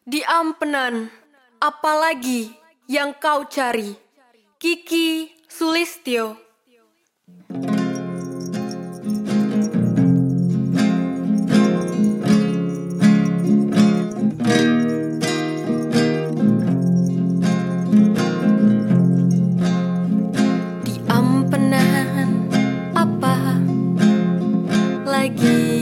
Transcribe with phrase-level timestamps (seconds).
[0.00, 1.12] Di ampenan,
[1.60, 2.56] apalagi
[2.88, 3.92] yang kau cari?
[4.56, 6.40] Kiki Sulistyo.
[20.80, 22.48] Di ampenan,
[22.96, 23.36] apa
[25.04, 25.79] lagi?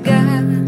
[0.00, 0.63] cargar.